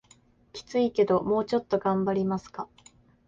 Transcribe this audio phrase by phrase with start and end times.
[0.51, 2.67] キツいけどもうちょっと頑張りますか